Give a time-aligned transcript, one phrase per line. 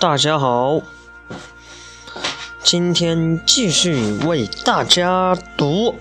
[0.00, 0.80] 大家好，
[2.62, 5.90] 今天继续为大家读《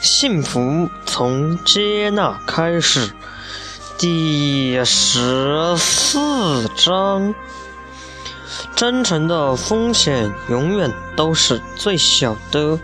[0.00, 3.06] 幸福从接纳开始》
[3.96, 7.32] 第十四章。
[8.74, 12.76] 真诚的风险永远都是最小的。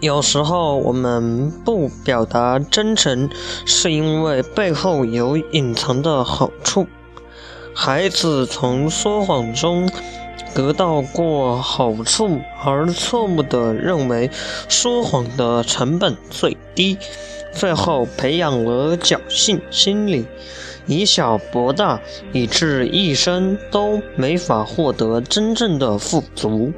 [0.00, 3.30] 有时候我们不表达真诚，
[3.64, 6.86] 是因为背后有隐藏的好处。
[7.74, 9.90] 孩子从说谎中
[10.54, 14.30] 得到过好处，而错误地认为
[14.68, 16.98] 说谎的成本最低，
[17.52, 20.26] 最后培养了侥幸心理，
[20.86, 22.00] 以小博大，
[22.32, 26.72] 以致一生都没法获得真正的富足。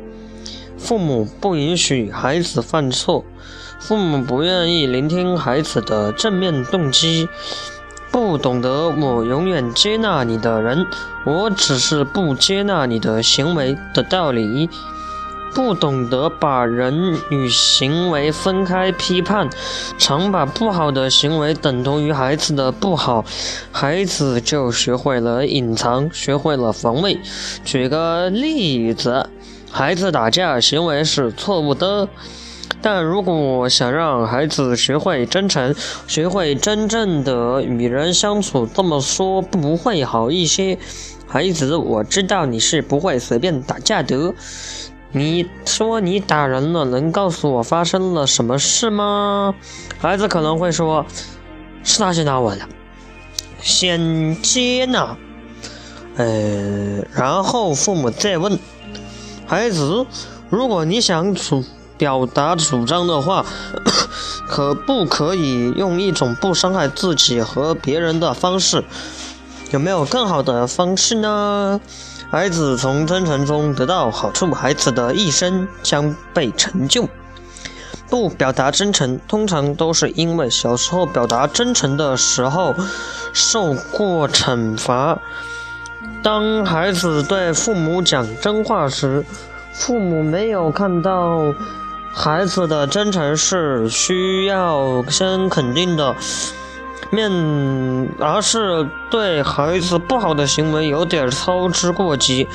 [0.78, 3.24] 父母不允许孩子犯错，
[3.80, 7.28] 父母不愿意聆听孩子的正面动机。
[8.14, 10.86] 不懂得我永远接纳你的人，
[11.24, 14.70] 我只是不接纳你的行为的道理。
[15.52, 19.50] 不懂得把人与行为分开批判，
[19.98, 23.24] 常把不好的行为等同于孩子的不好，
[23.72, 27.18] 孩子就学会了隐藏，学会了防卫。
[27.64, 29.28] 举个例子，
[29.72, 32.08] 孩子打架行为是错误的。
[32.84, 35.74] 但如果想让孩子学会真诚，
[36.06, 40.76] 学会真正的与人相处，这么说不会好一些？
[41.26, 44.34] 孩子，我知道你是不会随便打架的。
[45.12, 49.54] 你说你打人了，能告诉我发生了什么事吗？
[49.96, 51.06] 孩子可能会说
[51.82, 52.60] ：“是他先打我的。”
[53.62, 55.16] 先接纳，
[56.16, 58.58] 呃，然后父母再问
[59.46, 60.04] 孩子
[60.50, 61.64] ：“如果你想处。”
[61.96, 63.44] 表达主张的话，
[64.48, 68.84] 可不可以用一种不伤害自己和别人的方式？
[69.70, 71.80] 有没有更好的方式呢？
[72.30, 77.08] 孩子从真诚中得到好处，孩子的一生将被成就。
[78.10, 82.74] 不表达真诚，通常都是因为小时候表达真诚的时候
[83.32, 85.18] 受过惩罚。
[86.22, 89.24] 当孩子对父母讲真话时，
[89.72, 91.54] 父母没有看到。
[92.16, 96.14] 孩子的真诚是需要先肯定的
[97.10, 97.28] 面，
[98.20, 102.46] 而是对孩子不好的行为有点操之过急，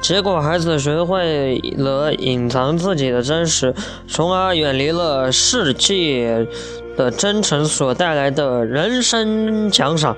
[0.00, 3.74] 结果孩子学会了隐藏自己的真实，
[4.06, 6.46] 从而远离了世界
[6.98, 10.14] 的真诚所带来的人生奖赏。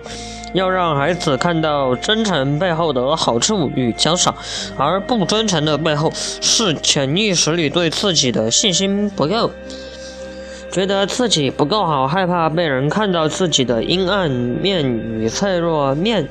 [0.52, 4.34] 要让孩子看到真诚背后的好处与奖赏，
[4.76, 9.48] 而不真诚的背后是潜意识里对自己的信心不够，
[10.72, 16.28] 觉得自己不够好，害怕被人看到自己的阴暗面与脆弱面，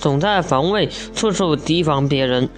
[0.00, 2.48] 总在防卫，处处提防别人，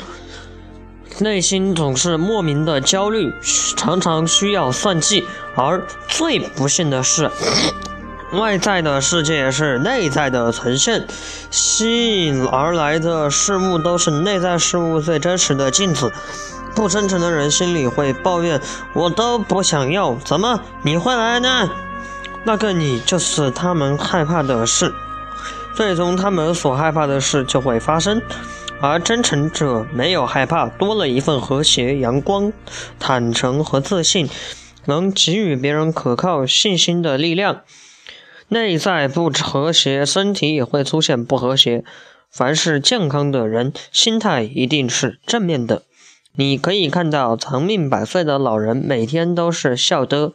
[1.18, 3.32] 内心总是莫名的焦虑，
[3.76, 7.30] 常常需要算计，而最不幸的是。
[8.32, 11.06] 外在的世界是内在的呈现，
[11.50, 16.10] 吸引而来的事物都是内在事物最真实的镜子。
[16.74, 18.58] 不真诚的人心里会抱怨
[18.94, 21.68] ：“我都不想要，怎么你会来呢？”
[22.44, 24.92] 那个你就是他们害怕的事，
[25.76, 28.22] 最终他们所害怕的事就会发生。
[28.82, 32.53] 而真诚者没有害怕，多了一份和谐、阳光、
[32.98, 34.28] 坦诚和自信，
[34.87, 37.62] 能给予别人可靠、信心的力量。
[38.48, 41.84] 内在不和谐，身体也会出现不和谐。
[42.28, 45.84] 凡是健康的人，心态一定是正面的。
[46.34, 50.32] 你可以看到长命百岁的老人每天都是笑的。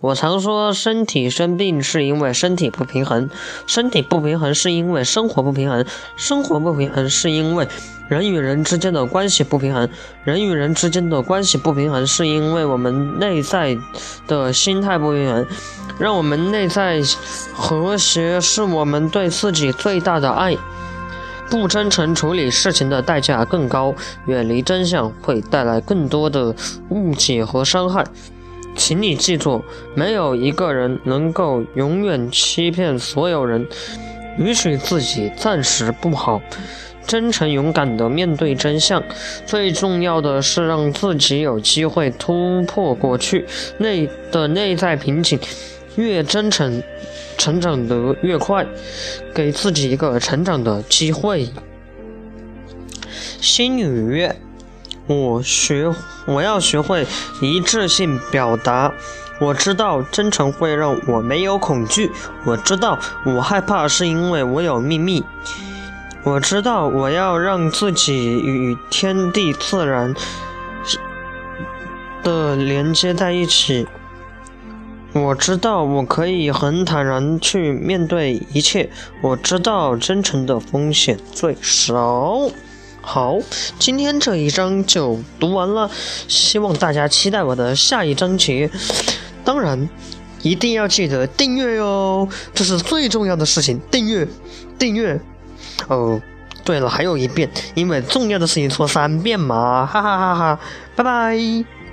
[0.00, 3.28] 我常说，身体生病是因为身体不平衡，
[3.66, 5.84] 身体不平衡是因为生活不平衡，
[6.16, 7.68] 生活不平衡是因为
[8.08, 9.86] 人与人之间的关系不平衡，
[10.24, 13.76] 人与人之间的关系不平衡是因为我们内在
[14.26, 15.46] 的心态不平衡。
[15.98, 17.02] 让我们内在
[17.54, 20.56] 和谐，是我们对自己最大的爱。
[21.54, 23.94] 不真诚处理事情的代价更高，
[24.26, 26.52] 远离真相会带来更多的
[26.88, 28.04] 误解和伤害。
[28.74, 29.62] 请你记住，
[29.94, 33.68] 没有一个人能够永远欺骗所有人。
[34.36, 36.42] 允许自己暂时不好，
[37.06, 39.00] 真诚勇敢地面对真相。
[39.46, 43.46] 最重要的是让自己有机会突破过去
[43.78, 45.38] 内的内在瓶颈。
[45.96, 46.82] 越真诚。
[47.36, 48.64] 成长得越快，
[49.34, 51.50] 给自己一个成长的机会。
[53.40, 54.30] 心语：
[55.08, 55.92] 我学，
[56.26, 57.04] 我要学会
[57.42, 58.94] 一致性表达。
[59.40, 62.12] 我知道真诚会让我没有恐惧。
[62.46, 65.24] 我知道我害怕是因为我有秘密。
[66.22, 70.14] 我知道我要让自己与天地自然
[72.22, 73.86] 的连接在一起。
[75.14, 78.90] 我知道我可以很坦然去面对一切。
[79.20, 82.50] 我知道真诚的风险最少。
[83.00, 83.38] 好，
[83.78, 85.88] 今天这一章就读完了，
[86.26, 88.68] 希望大家期待我的下一章节。
[89.44, 89.88] 当然，
[90.42, 93.80] 一定要记得订阅哦，这是最重要的事情。
[93.92, 94.26] 订阅，
[94.76, 95.20] 订阅。
[95.86, 96.20] 哦，
[96.64, 100.60] 对了，还有一遍，因为重要的事情说三遍嘛，哈哈哈哈！
[100.96, 101.83] 拜拜。